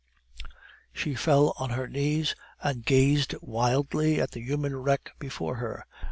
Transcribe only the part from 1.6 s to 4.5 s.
her knees, and gazed wildly at the